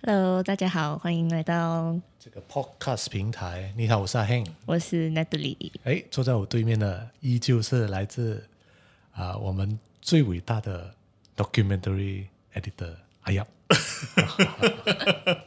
[0.00, 3.74] Hello，大家好，欢迎来到这个 Podcast 平台。
[3.76, 5.72] 你好，我是阿 Heng，我是 Natalie。
[5.82, 8.46] 哎，坐在我对面的依旧是来自
[9.10, 10.94] 啊、呃、我们最伟大的
[11.36, 13.44] Documentary Editor 阿叶。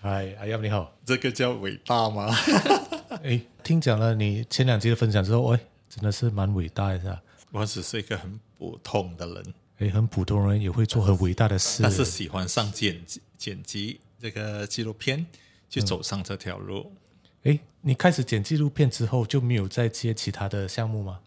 [0.00, 2.34] 嗨，阿耀你好，这个叫伟大吗？
[3.22, 7.22] 哎，听讲了你前两集的分享之后，哎，真的是蛮伟大的，是吧？
[7.52, 9.54] 我只是一个很普通的人。
[9.78, 15.26] 诶，很普通人也会做很伟大的事，但是喜欢上剪辑剪辑这个纪录片，
[15.68, 16.92] 就走上这条路。
[17.42, 21.20] 诶，你开始剪纪录片之后就没有再接其他的项目吗？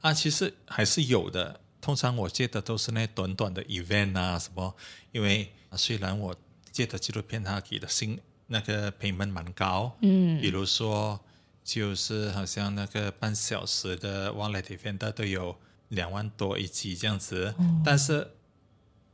[0.00, 1.60] 啊，其实还是有的。
[1.82, 4.74] 通常我接的都是那短短的 event 啊什么，
[5.12, 6.34] 因为虽然我
[6.72, 11.20] 接的纪录片他给的薪那个 payment 蛮高，嗯，比如说
[11.62, 15.54] 就是好像那个半小时的 one light event 都有。
[15.94, 18.30] 两万多一集这样子，嗯，但是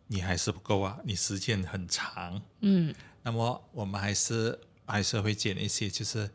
[0.09, 0.99] 你还是不够啊！
[1.05, 6.29] 你时间很长，嗯，那么我们还是还是会剪一些就是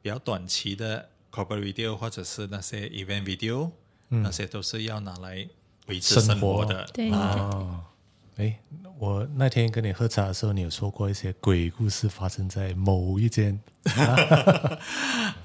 [0.00, 3.70] 比较短期的 corporate video 或者是那些 event video，
[4.08, 5.46] 嗯，那些都是要拿来
[5.88, 6.86] 维持生活的。
[6.86, 6.92] 活。
[6.92, 7.10] 对。
[7.10, 7.84] 啊，
[8.36, 8.58] 哎，
[8.98, 13.60] 我那天跟你喝茶的时候，你有说过一些鬼故事发生在某一间。
[13.84, 14.78] 啊，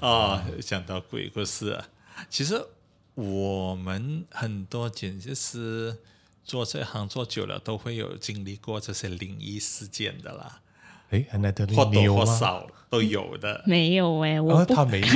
[0.00, 1.88] 哦，讲到鬼故事啊，
[2.30, 2.66] 其实。
[3.14, 5.98] 我们很多剪辑师
[6.44, 10.60] 做这行做久了，都会有经历过这些灵异事件的啦。
[11.10, 13.62] 哎，那都或多或少都有的。
[13.66, 15.06] 没有哎，我不敢，哦、他没有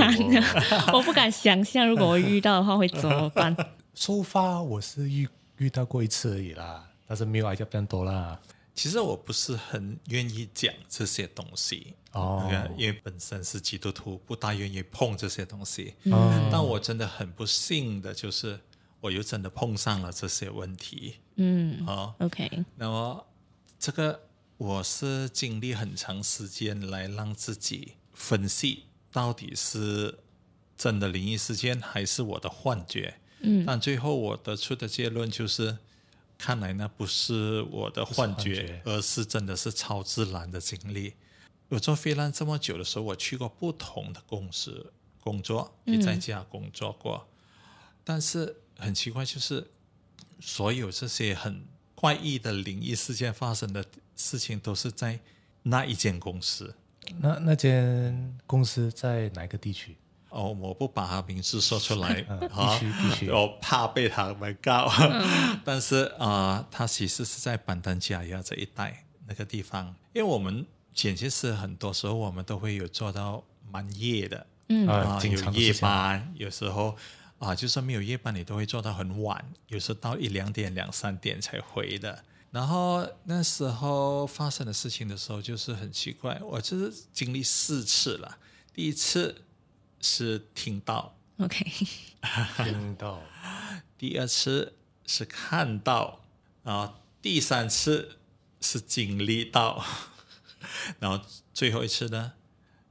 [0.97, 3.57] 我不敢想象，如果我遇到的话会怎么办？
[3.95, 8.39] So far，我是遇遇到过一次而已啦，但是没有挨家变多啦。
[8.79, 15.95] 其实我不是很愿意讲这些东西哦，因为本身是基督徒，不大愿意碰这些东西。
[16.05, 18.61] 嗯，但我真的很不幸的就是，
[19.01, 21.17] 我又真的碰上了这些问题。
[21.35, 22.65] 嗯，哦，OK。
[22.77, 23.27] 那么
[23.81, 30.21] 这个我是经历很长时间来让自己分析，到底是
[30.77, 33.19] 真的灵异事件还是我的幻觉。
[33.41, 35.79] 嗯，但最后我得出的结论就是。
[36.39, 41.15] 看来那不是我的幻觉，幻觉，而是真的是超自然的经历。
[41.69, 47.27] 我做 freelance 这么久的时候，我去过不同的公司工作，也在家工作过。
[47.27, 47.61] 嗯、
[48.05, 49.69] 但是很奇怪，就是
[50.41, 53.85] 所有这些很怪异的灵异事件发生的
[54.17, 55.21] 事情，都是在
[55.65, 56.75] 那一间公司。
[57.19, 59.97] 那那间公司在哪个地区？
[60.39, 64.89] 哦，我不把他名字说出来， 嗯、必须必须，我怕被他们告。
[65.01, 76.91] 嗯、 但是啊，他、呃、其实是在板丹加亚这一带那个地方，因为我们剪辑师很多时候我们都会有做到蛮夜的，嗯啊、呃，有夜班，有时候
[77.39, 82.23] 啊、呃，就算没有夜班，你都会做到很晚，有时候到一两点、两三点才回的。
[82.53, 88.39] 然后那时候发生的事情的时候，就是很奇怪，我就是经历四次了，
[88.73, 89.43] 第一次。
[90.01, 91.65] 是听到，OK，
[92.57, 93.23] 听到。
[93.97, 94.77] 第二次
[95.07, 96.21] 是看到，
[96.63, 98.19] 然后第三次
[98.61, 99.85] 是经历到，
[101.01, 102.35] 然后最后一次呢，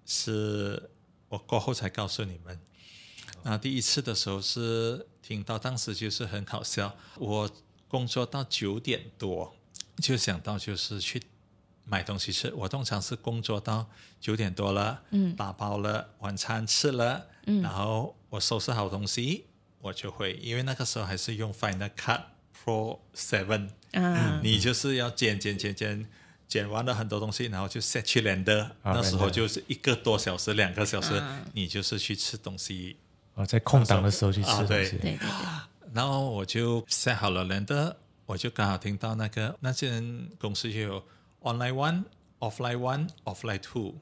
[0.06, 0.90] 是
[1.29, 2.59] 我过后才告诉你们。
[3.44, 6.95] 那第一次的时候是听到，当时就是很搞笑。
[7.16, 7.50] 我
[7.88, 9.56] 工作到九点多，
[10.01, 11.22] 就想到就是去。
[11.90, 13.90] 买东西吃，我通常是工作到
[14.20, 19.46] 九点多了，嗯，打包了晚餐吃了，嗯，然后我收拾好东西，
[19.80, 26.06] 我就会，因为那个时候还是用 Final Cut Pro Seven，嗯，你就是要剪剪剪剪，
[26.46, 32.98] 剪完了很多东西，然后就 set 去 render，啊，那时候就是一个多小时，两个小时，啊，你就是去吃东西，
[33.36, 35.19] 啊，在空档的时候去吃东西，啊，对，对对对，
[35.94, 41.02] 然后我就 set 好了 render，我就刚好听到那个那间公司就有。
[41.47, 42.03] Online one,
[42.40, 43.96] offline one, offline two，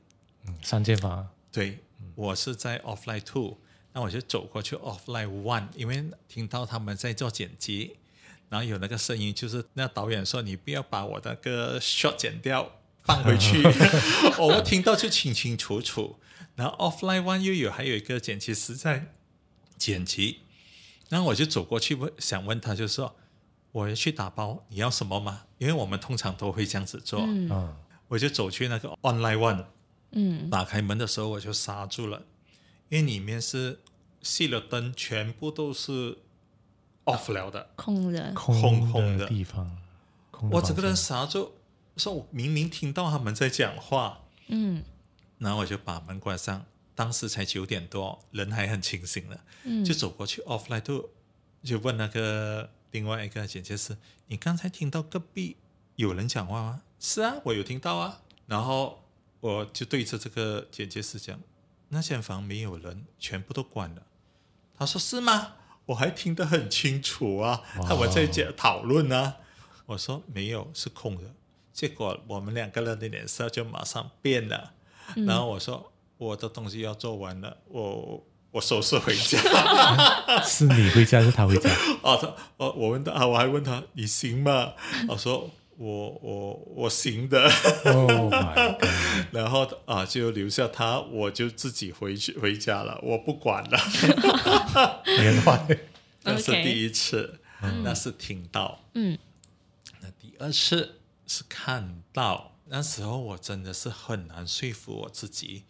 [0.48, 1.30] 嗯，三间房。
[1.52, 1.78] 对，
[2.16, 3.60] 我是在 offline two，
[3.94, 7.98] 那我就走过去 offline one，因为听到他们在做剪辑，
[8.50, 13.62] 然后有那个声音，就是那导演说：“你不要把我那个 shot 剪掉，放回去。”
[14.42, 16.16] 我听到就清清楚楚。
[16.56, 19.14] 然后 offline one 又有还有一个剪辑师在
[19.78, 20.40] 剪辑，
[21.10, 23.16] 然后我就走过去问，想问他，就说。
[23.76, 25.48] 我要去打包，你要什么吗？
[25.58, 27.20] 因为我们通常都会这样子做。
[27.20, 27.76] 嗯，
[28.08, 29.66] 我就走去那个 online one，
[30.12, 32.24] 嗯，打开门的时候我就刹住了，
[32.88, 33.82] 因为里面是
[34.24, 36.20] 熄了灯，全部都是
[37.04, 39.70] off 了的，空的，空空的地方。
[40.52, 41.52] 我整个人刹住，
[41.98, 44.86] 说我明明听到他们在讲话，嗯，
[45.40, 46.66] 然后我就把门关上。
[46.96, 51.10] 当时才九点多，人还很清醒了，嗯，就走过去 offline two，
[51.62, 52.70] 就问那个。
[52.96, 53.98] 另外一个剪辑师，
[54.28, 55.58] 你刚才听到隔壁
[55.98, 56.84] 有人讲话吗？
[56.98, 58.22] 是啊，我有听到啊。
[58.48, 59.04] 然后
[59.42, 61.38] 我就对着这个剪接师讲，
[61.90, 64.04] 那间房没有人，全部都关了。
[64.78, 65.56] 他说是吗？
[65.88, 69.40] 我还听得很清楚啊，他们在讲讨论啊。
[69.88, 71.36] 我说没有，是空的。
[71.74, 74.72] 结果我们两个人的脸色就马上变了。
[75.18, 79.38] 嗯、然后我说我的东西要做完了，我我收拾回家。
[80.42, 81.70] 是你回家，是他回家？
[82.02, 84.72] 哦， 他哦，我问他啊，我还问他你行吗？
[85.10, 87.44] 我说我我我行的。
[87.84, 88.90] Oh my God
[89.32, 93.78] 然后啊，就留下他，我就自己回去回家了，我不管了。
[95.18, 95.68] 连环，
[96.24, 97.82] 那是第一次，Okay.
[97.84, 98.80] 那是听到。
[98.94, 99.18] 嗯，
[100.00, 102.54] 那第二次是看到。
[102.68, 105.66] 那时候我真的是很难说服我自己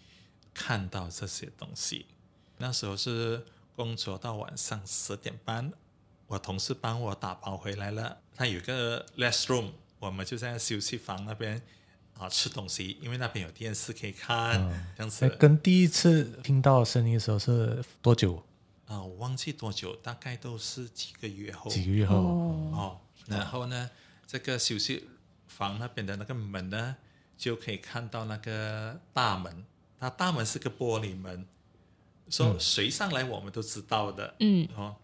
[0.53, 2.05] 看到这些东西。
[2.57, 5.71] 那时候是工作到晚上十点半，
[6.27, 8.17] 我同事帮我打包回来了。
[8.35, 11.61] 他有个 restroom，我们就在休息房那边
[12.17, 14.61] 啊吃东西，因为那边有电视可以看。
[14.61, 15.29] 嗯、这样子。
[15.37, 18.43] 跟第一次听到声音的时候是多久？
[18.87, 21.69] 啊，我忘记多久，大概都是几个月后。
[21.69, 23.89] 几个月后哦，哦，然后呢，
[24.25, 25.09] 这个休息。
[25.47, 26.97] 房那边的那个门呢，
[27.37, 29.63] 就可以看到那个大门。
[29.97, 31.47] 它大门是个玻璃门，
[32.29, 34.35] 说、嗯、谁上来我们都知道的。
[34.39, 34.95] 嗯，哦，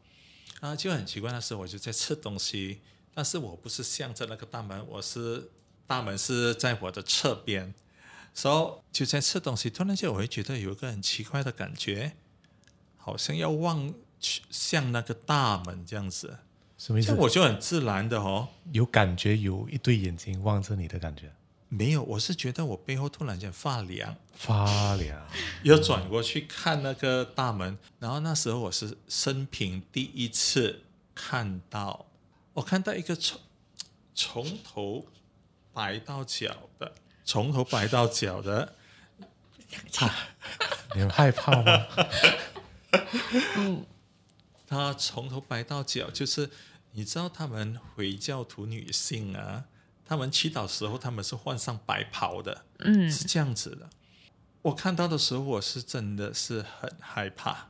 [0.60, 1.32] 啊，就很奇怪。
[1.32, 2.82] 那时候我就在吃东西，
[3.14, 5.50] 但是我不是向着那个大门，我是
[5.86, 7.74] 大门是在我的侧边，
[8.34, 9.70] 所以就在吃东西。
[9.70, 12.14] 突然间，我会觉得有一个很奇怪的感觉，
[12.98, 16.38] 好像要望去向那个大门这样子。
[16.78, 17.14] 什么意思？
[17.14, 21.32] 我就很自然的哦，有感觉，有一对眼睛望着你的感觉。
[21.74, 25.26] 没有，我是觉得我背后突然间发凉，发凉。
[25.64, 30.84] 又转过去看那个大门，然后那时候我是生平第一次
[31.16, 32.08] 看到，
[32.56, 33.40] 我看到一个从
[34.14, 35.06] 从头
[35.72, 38.76] 白到脚的，从头白到脚的，
[40.00, 40.16] 啊、
[40.94, 41.88] 你害怕吗？
[43.56, 43.86] 嗯，
[44.68, 46.50] 他从头白到脚就是。
[46.94, 49.64] 你知道他们回教徒女性啊，
[50.12, 53.90] 他们祈祷时候他们是换上白袍的，嗯，是这样子的。
[54.62, 57.70] 我看到的时候，我是真的是很害怕，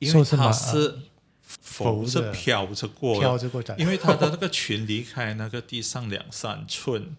[0.00, 0.98] 因为他是
[1.40, 7.14] 浮着飘着过，飘着过，因为他的那个裙离开那个地上两三寸。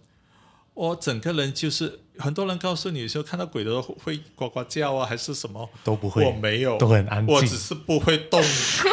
[0.73, 8.43] 我整个人就是，很多人告诉你说看到鬼的会呱呱叫啊，还是什么都不会，我没有，都很安静，我只是不会动，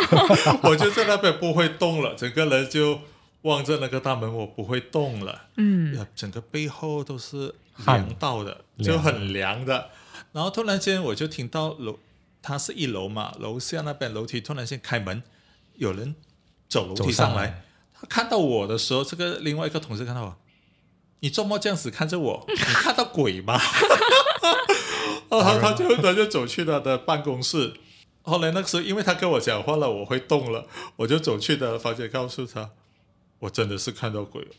[0.62, 3.00] 我就在那边不会动了，整个人就
[3.42, 7.54] 望着那个大门，我不会动了，嗯，整个背后都是
[7.86, 9.90] 凉到的，就很凉的，
[10.32, 11.98] 然后突然间我就听到楼，
[12.42, 15.22] 它是一楼嘛，楼下那边楼梯突然间开门，
[15.76, 16.14] 有人
[16.68, 20.36] 走楼梯上来，上来他看到我的时候，这个另外一个同事看到我。
[21.22, 23.60] 你做梦这样子看着我， 你看到鬼吗？
[25.28, 27.74] 哦，他他就他就走去他的办公室。
[28.22, 30.66] 后来那个时候，因为他跟我讲话了，我会动了，
[30.96, 32.70] 我就走去的房间告诉他，
[33.40, 34.50] 我真的是看到鬼了。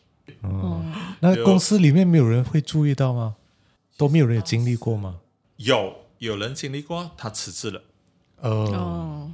[0.41, 0.83] 哦，
[1.21, 3.37] 那公司里面没有人会注意到吗？
[3.97, 5.21] 都没有人有经历过吗？
[5.57, 7.83] 有，有人经历过，他辞职了。
[8.37, 9.33] 哦，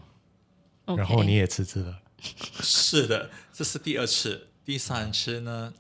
[0.86, 2.02] 然后你也辞职了。
[2.20, 5.74] 是的，这是第二次，第三次呢？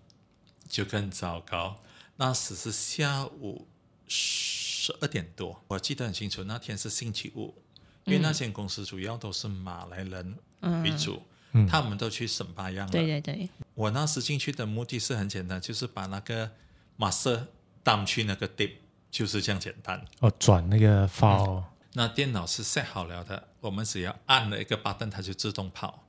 [0.70, 1.80] 就更糟糕。
[2.18, 3.68] 那时是下午
[4.08, 6.44] 十二点多，我记得很清楚。
[6.44, 7.56] 那天是星期五，
[8.04, 10.38] 因为那间公司主要都是马来人
[10.84, 11.22] 为主，嗯、
[11.66, 12.92] 他们都去审巴样了。
[12.92, 13.50] 对对对。
[13.74, 16.52] 我那时进去的目的是很简单，就是把那个
[16.98, 17.48] master
[17.82, 18.74] 当去那个 deep，
[19.10, 20.04] 就是这样简单。
[20.20, 21.64] 哦，转那个 file、嗯。
[21.94, 26.04] 那电脑是 set 好了的，我们只要按了一个 button，它就自动跑。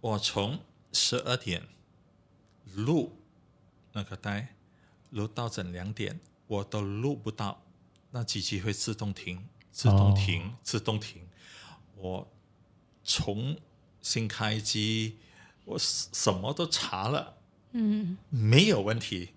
[0.00, 0.58] 我从
[0.92, 1.62] 十二点
[2.74, 3.16] 录。
[3.92, 4.54] 那个带
[5.10, 7.60] 录到整两点，我都录不到，
[8.12, 11.26] 那机器会自动停，自动停，哦、自动停。
[11.96, 12.32] 我
[13.02, 13.56] 重
[14.02, 15.16] 新开机，
[15.64, 17.36] 我什么都查了，
[17.72, 19.30] 嗯，没有问题。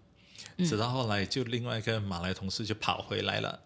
[0.59, 3.61] 直到后来，就另外一个马来同事就跑回来了，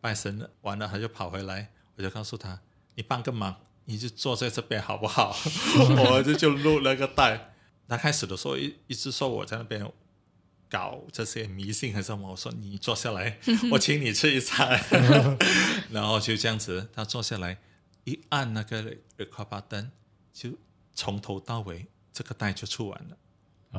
[0.00, 2.60] 拜神了，完了他就跑回来，我就告诉他
[2.96, 5.34] ：“你帮个忙，你就坐在这边好不好？”
[6.10, 7.54] 我就就录了个带。
[7.88, 9.90] 他开始的时候一一直说我在那边。
[10.70, 12.30] 搞这些迷信还是什么？
[12.30, 13.38] 我说你坐下来，
[13.72, 14.82] 我请你吃一餐，
[15.92, 17.58] 然后就这样子，他坐下来
[18.04, 18.82] 一按那个
[19.18, 19.90] record button，
[20.32, 20.50] 就
[20.94, 23.16] 从头到尾这个带就出完了。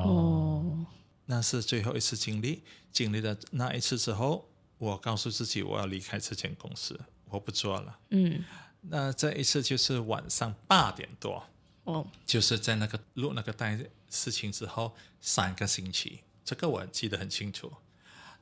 [0.02, 0.86] 哦，
[1.26, 7.98] 那是最后一次经历，经历了那一次之后，我告诉自己我要离开这间公司，我不做了。
[8.10, 8.44] 嗯，
[8.80, 11.46] 那这一次就是晚上八点多，
[11.84, 13.78] 哦，就是在那个录那个带
[14.10, 16.20] 事情之后三个星期。
[16.44, 17.72] 这个我记得很清楚，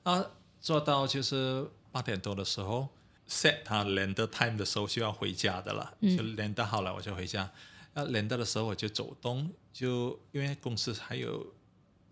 [0.02, 0.25] 啊，
[0.61, 2.88] 做到就是八点多的时候
[3.28, 7.52] ，set 他 render time 的时候就要回家的了，嗯、就 render 好了我就回家。
[7.94, 11.54] 要 render 的时候我就走动，就因为公司还有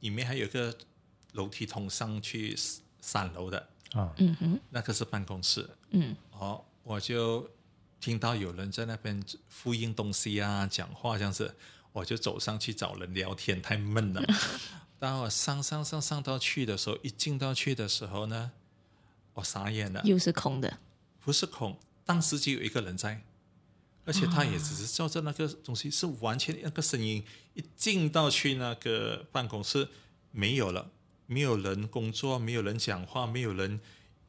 [0.00, 0.76] 里面还有一个
[1.32, 2.56] 楼梯通上去
[3.00, 3.68] 三楼的。
[3.92, 5.68] 啊，嗯哼，那个是办公室。
[5.90, 7.50] 嗯，哦，我就
[8.00, 11.56] 听到有人在那边复印东西啊，讲话这样子，
[11.92, 14.22] 我就走上去找人聊天，太闷了。
[15.00, 18.52] 当我上上上上到去的时候，一进到去的时候呢，
[19.34, 20.78] 我傻眼了，又是空的，
[21.18, 23.24] 不是空，当时就有一个人在，
[24.04, 29.88] 而且他也只是照着那个东西，是完全那个声音，一进到去那个办公室
[30.32, 30.90] 没有了，
[31.26, 33.80] 没有人工作，没有人讲话，没有人，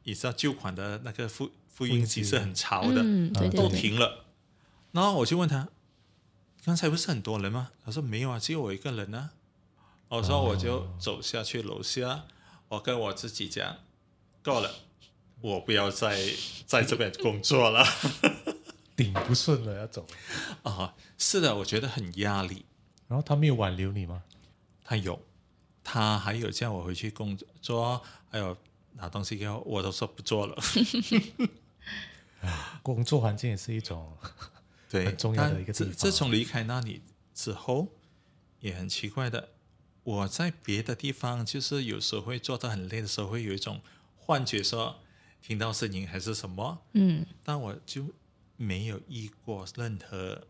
[0.04, 4.26] 你知道旧款的那个复复印机是很潮的，嗯，对对都，停了。
[4.92, 5.68] 然后我就问他，
[6.64, 7.70] 刚才不是很多人吗？
[7.84, 10.16] 他说没有啊，只有我一个人呢、啊。
[10.18, 12.26] 我说我就走下去楼下，
[12.68, 13.78] 我跟我自己讲，
[14.42, 14.70] 够了，
[15.40, 16.34] 我不要再
[16.66, 17.82] 在这边工作了。
[18.96, 20.06] 顶不顺了要走。
[20.62, 22.64] 啊，是的，我觉得很压力。
[23.08, 24.22] 然后他没有挽留你吗？
[24.84, 25.20] 他有，
[25.84, 28.56] 他还有叫我回去工作，还有
[28.94, 30.56] 拿东西给我，我都说不做了。
[32.82, 34.16] 工作环境也是一种
[34.88, 35.92] 对，很重要的一个地方。
[35.92, 37.02] 自自从离开那里
[37.34, 37.88] 之后，
[38.60, 39.50] 也很奇怪的，
[40.02, 43.80] 我在别的地方，就是有时候会做的很累的时候，会有一种
[44.16, 44.98] 幻觉，说
[45.40, 48.06] 听到声音还是什么，嗯，但我就
[48.62, 50.46] 没有遇过任何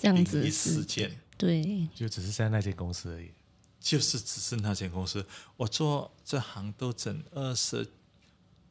[0.00, 3.32] 这样子，事件，对，就只是在那间公司而已。
[3.80, 5.24] 就是只是那间公司，
[5.56, 7.88] 我做这行都整二十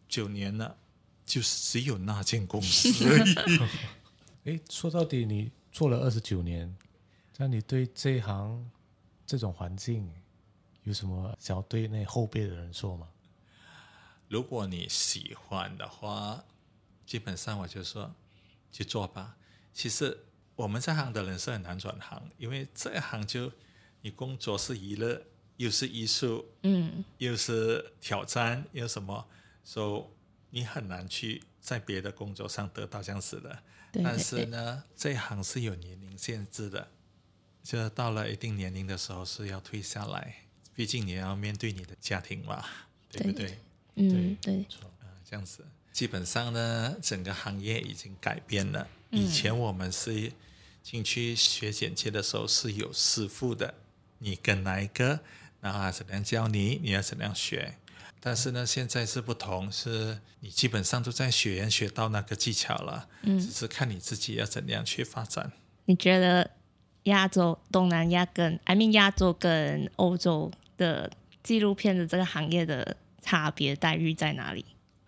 [0.07, 0.77] 九年了，
[1.25, 3.59] 就是只有那间公司而已。
[4.51, 6.75] 哎，说到底，你做了二十九年，
[7.37, 8.69] 那你对这一行
[9.25, 10.11] 这种环境
[10.83, 13.07] 有什么想要对那后辈的人说吗？
[14.27, 16.43] 如果你喜欢的话，
[17.05, 18.13] 基本上我就说
[18.77, 19.35] 去做吧。
[19.73, 23.51] 其实我们这行的人是很难转行，因为这一行就
[24.01, 25.23] 你工作是娱乐，
[25.55, 29.27] 又是艺术，嗯，又是挑战，又什么，
[29.63, 30.13] 所
[30.51, 33.63] 以你很难去在别的工作上得到这样子的。
[33.91, 36.91] 对对但是呢，这一行是有年龄限制的，
[37.63, 40.43] 就到了一定年龄的时候是要退下来，
[40.75, 42.63] 毕竟你要面对你的家庭嘛，
[43.09, 43.47] 对不对？
[43.47, 43.57] 对
[43.95, 44.59] 嗯，对，
[45.01, 45.65] 啊，这样子，
[45.97, 48.87] 基本上呢，整个行业已经改变了。
[49.09, 50.31] 以前我们是
[50.83, 53.73] 进去学剪切的时候是有师傅的，
[54.19, 55.21] 你跟哪一个，
[55.59, 57.79] 然后他怎样教你，你要怎样学。
[58.19, 65.51] 但是呢，现在是不同，是你基本上都在学员学到那个技巧了，嗯，只是看你自己要怎样去发展。
[65.85, 66.51] 你觉得
[67.05, 71.11] 亚洲、东南亚跟 I mean 亚洲跟欧洲的
[71.41, 74.63] 纪录片的这个行业的差别待遇在哪里？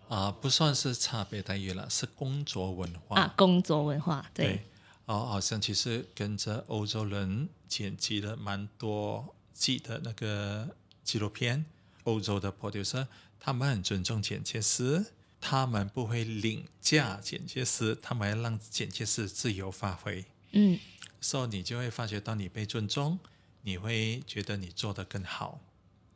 [0.09, 4.45] 啊，不算是差别待遇了，是工作文化啊，工作文化对。
[4.45, 4.65] 对
[5.05, 11.65] 哦，好像其实跟着欧洲人剪辑了蛮多季的那个纪录片。
[12.03, 13.07] 欧洲的 producer
[13.39, 15.05] 他们很尊重剪接师，
[15.39, 20.25] 他们不会凌驾剪接师，他们要让剪接师自由发挥。
[20.51, 20.79] 嗯，
[21.21, 23.19] 所以你就会发觉到你被尊重，
[23.61, 25.59] 你会觉得你做得更好，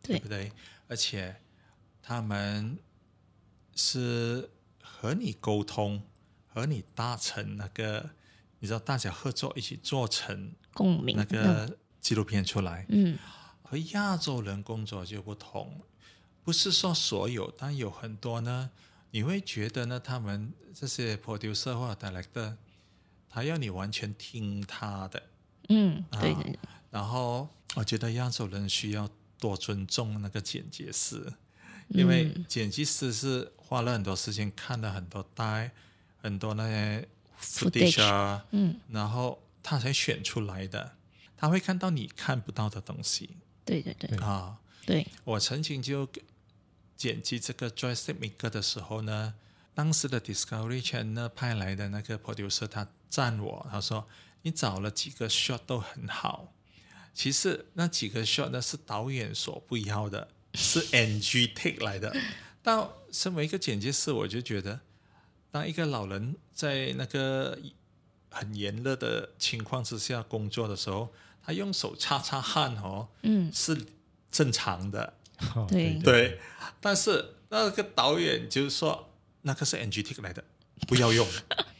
[0.01, 0.51] 对，对不对？
[0.87, 1.35] 而且
[2.01, 2.77] 他们
[3.75, 4.49] 是
[4.81, 6.03] 和你沟通，
[6.47, 8.11] 和你达成那个，
[8.59, 12.85] 你知道，大家合作一起做成共鸣那个纪录片出来。
[12.89, 13.17] 嗯，
[13.63, 15.81] 和亚洲人工作就不同，
[16.43, 18.69] 不是说所有，但有很多呢，
[19.11, 22.55] 你会觉得呢，他们这些 producer 或者 director，
[23.29, 25.23] 他要你完全听他的。
[25.69, 26.53] 嗯，对对对。
[26.53, 26.59] 啊，
[26.91, 31.33] 然后我觉得亚洲人需要多尊重那个剪辑师。
[31.93, 35.71] 因为剪辑师是花了很多时间看了很多带
[36.21, 37.07] 很多那些
[37.39, 40.95] footage 啊，嗯，然后他才选出来的，
[41.37, 43.37] 他会看到你看不到的东西。
[43.63, 44.17] 对对对。
[44.17, 46.07] 啊，对，我曾经就
[46.97, 49.35] 剪辑这个 Joystick Maker 的时候呢，
[49.73, 54.07] 当时的 Discovery Channel 派来的那个 producer 他赞我，他说
[54.41, 56.53] 你找了几个 shot 都很好，
[57.13, 60.29] 其实那几个 shot 呢是导演所不要的。
[60.53, 62.15] 是 NG take 来的，
[62.61, 64.79] 但身为一个剪接师，我就觉得，
[65.51, 67.57] 当一个老人在那个
[68.29, 73.77] 很炎热的情况之下工作的时候，他用手擦擦汗哦，嗯，是
[74.31, 75.13] 正常的，
[75.55, 76.39] 哦、对对。
[76.79, 79.09] 但是那个导演就是说，
[79.41, 80.43] 那个是 NG take 来的，
[80.87, 81.27] 不要用。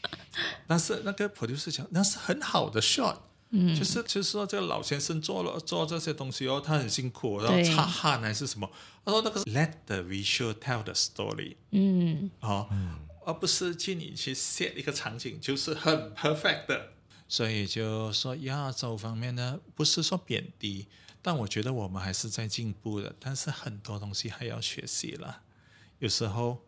[0.68, 3.18] 但是那个 producer 讲，那是很好的 shot，
[3.56, 8.68] 嗯，就是就是说这个老先生做了做这些东西哦，他很辛苦，然后擦汗还是什么？
[9.06, 12.68] 他说那个 let the visual tell the story，嗯，哦，
[13.26, 16.94] 而不是去你去 set 一个场景，就是很 perfect 的。
[17.30, 20.88] 所以就说亚洲方面呢，不是说贬低，
[21.22, 25.42] 但我觉得我们还是在进步的，但是很多东西还要学习了。
[26.00, 26.66] 有时候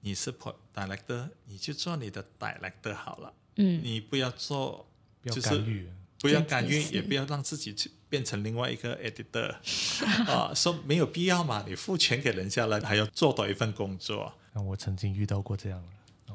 [0.00, 4.88] 你是 p director，你就做你的 director 好了，嗯，你不要做，
[5.20, 5.88] 不要就是干预。
[6.24, 9.54] 不要干预，也不要让自己去变成另外一个 editor
[10.26, 14.32] 啊，说没有必要嘛，你付钱给人家了，还要做到一份工作。
[14.54, 15.82] 那我曾经遇到过这样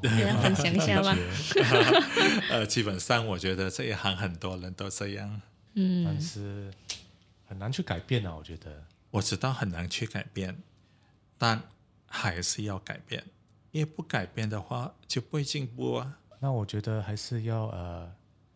[0.00, 1.16] 的，可以分享一下吗？
[2.50, 5.40] 呃，基本上我觉得这一行很多人都这样，
[5.74, 6.72] 嗯，但是
[7.46, 8.84] 很难去改变啊，我觉得。
[9.10, 10.56] 我知道很难去改变，
[11.36, 11.60] 但
[12.06, 13.24] 还是要改变，
[13.72, 16.18] 因为不改变的话就不会进步啊。
[16.38, 18.08] 那我觉得还是要呃，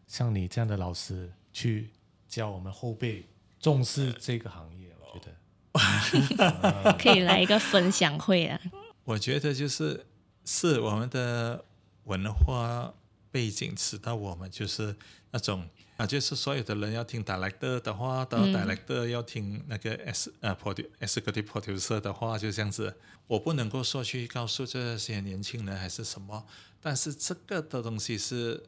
[0.07, 1.91] 像你这样的老师去
[2.29, 3.25] 教我们后辈
[3.61, 8.61] 重视这个行业，我觉得 可以来一个分享会啊。
[9.05, 10.07] 我觉得就是
[10.45, 11.65] 是我们的
[12.05, 12.95] 文化
[13.31, 14.97] 背景使到我们就是
[15.31, 22.97] 那种啊，就是所有的人要听 director 的话，到 director 要听那个 S 呃 produ executive producer 的话，就这样子。
[23.27, 26.47] 我不能够说去告诉这些年轻人还是什么，
[26.81, 28.63] 但是这个的东西是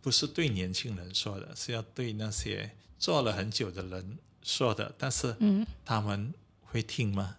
[0.00, 1.54] 不是对年轻人说的？
[1.54, 4.94] 是要对那些做了很久的人说的。
[4.96, 5.36] 但是
[5.84, 7.36] 他们会听吗？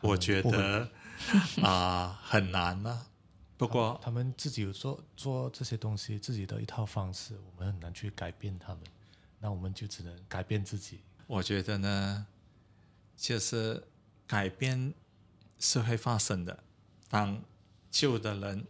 [0.00, 0.90] 我觉得
[1.62, 3.06] 啊、呃、很难啊。
[3.56, 8.82] 不过他们自己有做做这些东西，自己的一套方式，我们很难去改变他们。
[9.38, 11.00] 那我们就只能改变自己。
[11.26, 12.26] 我觉得呢，
[13.16, 13.84] 就是
[14.26, 14.92] 改变
[15.58, 16.62] 是会发生的。
[17.08, 17.42] 当
[17.90, 18.66] 旧的人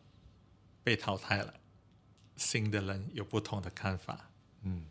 [0.84, 1.54] 被淘汰了，
[2.42, 4.28] 新的人有不同的看法。
[4.64, 4.82] 嗯，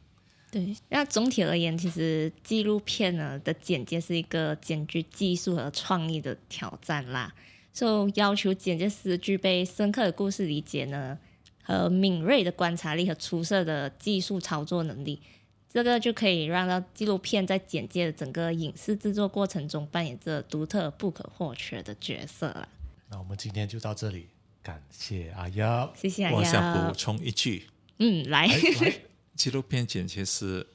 [0.50, 0.76] 对。
[0.90, 7.34] 那总体而言，其实纪录片呢的剪接是一个兼具技术和创意的挑战啦。
[7.74, 11.18] 就要求剪接师具备深刻的故事理解呢，
[11.64, 15.22] 和敏锐的观察力和出色的技术操作能力，
[15.70, 22.68] 这个就可以让到纪录片在剪接的整个影视制作过程中扮演着独特不可或缺的角色了。
[23.10, 24.28] 那我们今天就到这里，
[24.62, 26.38] 感谢阿耀，谢谢阿耀。
[26.38, 29.02] 我想补充一句，嗯，来，来
[29.36, 30.68] 纪录片剪切是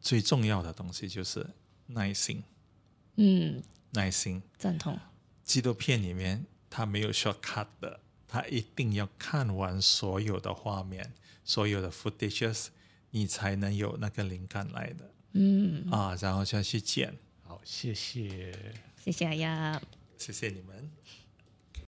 [0.00, 1.46] 最重要的东西就是
[1.86, 2.42] 耐心，
[3.16, 4.98] 嗯，耐心，赞同。
[5.42, 11.12] 纪录片里面，他没有 shortcut 的，他一定要看完所有的画面，
[11.44, 12.66] 所有的 footages，
[13.10, 15.10] 你才能有那个灵感来的。
[15.32, 17.14] 嗯啊，然后再去剪。
[17.42, 18.54] 好，谢谢，
[19.04, 19.82] 谢谢阿耀，
[20.18, 20.90] 谢谢你们。